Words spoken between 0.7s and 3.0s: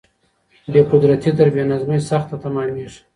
بې قدرتي تر بې نظمۍ سخته تماميږي.